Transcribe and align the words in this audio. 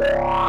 Wow. 0.00 0.44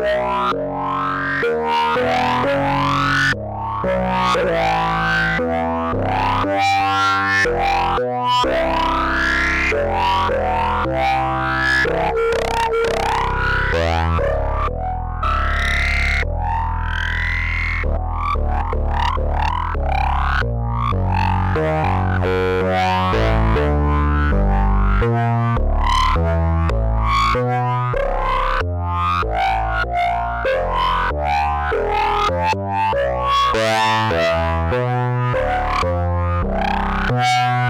Thank 37.08 37.70